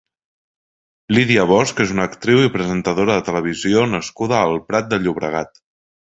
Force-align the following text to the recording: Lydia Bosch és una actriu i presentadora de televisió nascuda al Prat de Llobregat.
Lydia 1.17 1.41
Bosch 1.49 1.83
és 1.83 1.91
una 1.95 2.07
actriu 2.11 2.41
i 2.45 2.49
presentadora 2.55 3.17
de 3.19 3.25
televisió 3.27 3.83
nascuda 3.91 4.39
al 4.47 4.57
Prat 4.71 4.89
de 4.95 4.99
Llobregat. 5.05 5.61